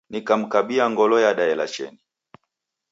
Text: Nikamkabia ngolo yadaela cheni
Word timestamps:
Nikamkabia 0.11 0.85
ngolo 0.91 1.15
yadaela 1.25 1.65
cheni 1.73 2.01